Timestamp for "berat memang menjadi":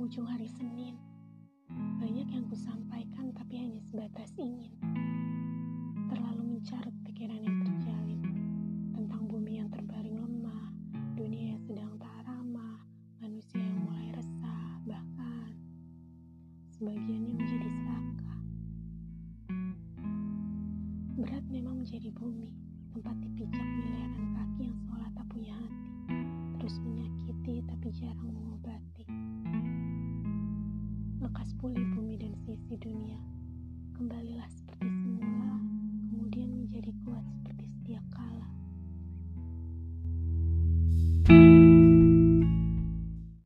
21.20-22.08